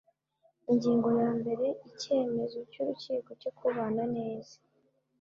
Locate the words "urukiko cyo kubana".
2.81-4.03